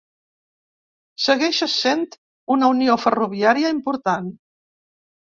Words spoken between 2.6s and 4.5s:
unió ferroviària important.